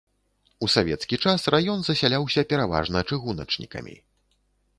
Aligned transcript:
У 0.67 0.69
савецкі 0.75 1.19
час 1.27 1.45
раён 1.55 1.79
засяляўся 1.89 2.45
пераважна 2.55 2.97
чыгуначнікамі. 3.11 3.95